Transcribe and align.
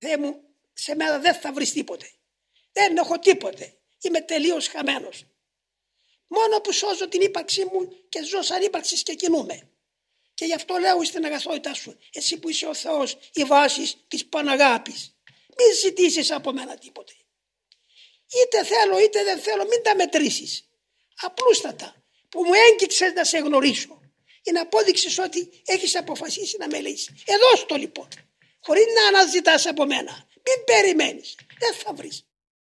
Θεέ 0.00 0.16
μου, 0.16 0.42
σε 0.72 0.94
μένα 0.94 1.18
δεν 1.18 1.34
θα 1.34 1.52
βρεις 1.52 1.72
τίποτε. 1.72 2.10
Δεν 2.72 2.96
έχω 2.96 3.18
τίποτε. 3.18 3.74
Είμαι 4.00 4.20
τελείως 4.20 4.68
χαμένος. 4.68 5.24
Μόνο 6.26 6.60
που 6.60 6.72
σώζω 6.72 7.08
την 7.08 7.20
ύπαρξή 7.20 7.64
μου 7.64 7.92
και 8.08 8.24
ζω 8.24 8.42
σαν 8.42 8.62
ύπαρξης 8.62 9.02
και 9.02 9.14
κινούμε. 9.14 9.70
Και 10.34 10.44
γι' 10.44 10.54
αυτό 10.54 10.76
λέω 10.76 11.04
στην 11.04 11.24
αγαθότητά 11.24 11.74
σου, 11.74 11.98
εσύ 12.12 12.38
που 12.38 12.48
είσαι 12.48 12.66
ο 12.66 12.74
Θεός, 12.74 13.18
η 13.32 13.44
βάσης 13.44 13.96
της 14.08 14.26
Παναγάπης. 14.26 15.16
Μην 15.58 15.76
ζητήσεις 15.82 16.30
από 16.30 16.52
μένα 16.52 16.76
τίποτε. 16.78 17.12
Είτε 18.26 18.64
θέλω 18.64 18.98
είτε 18.98 19.24
δεν 19.24 19.38
θέλω, 19.38 19.66
μην 19.66 19.82
τα 19.82 19.96
μετρήσεις. 19.96 20.68
Απλούστατα, 21.20 22.04
που 22.28 22.44
μου 22.44 22.52
έγκυξες 22.54 23.12
να 23.12 23.24
σε 23.24 23.38
γνωρίσω. 23.38 24.00
Είναι 24.42 24.58
απόδειξη 24.58 25.20
ότι 25.20 25.62
έχεις 25.66 25.96
αποφασίσει 25.96 26.56
να 26.58 26.68
με 26.68 26.80
λύσει. 26.80 27.14
Εδώ 27.24 27.56
στο 27.56 27.74
λοιπόν. 27.74 28.08
Χωρίς 28.60 28.86
να 28.94 29.18
αναζητάς 29.18 29.66
από 29.66 29.86
μένα. 29.86 30.26
Μην 30.34 30.64
περιμένεις. 30.64 31.34
Δεν 31.58 31.74
θα 31.74 31.92
βρεις. 31.94 32.29